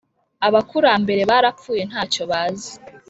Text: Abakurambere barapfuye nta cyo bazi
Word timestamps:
Abakurambere 0.47 1.21
barapfuye 1.31 1.81
nta 1.89 2.03
cyo 2.13 2.23
bazi 2.31 2.71